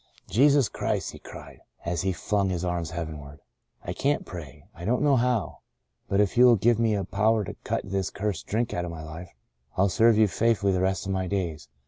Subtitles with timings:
[0.31, 3.39] "Jesus Christ," he cried, as he flung his arms heavenward,
[3.83, 5.59] "I can't pray— I don't know how.
[6.09, 8.89] But if you will give me a power to cut this cursed drink out of
[8.89, 9.29] my life,
[9.77, 11.67] I'll serve you faithfully the rest of my days.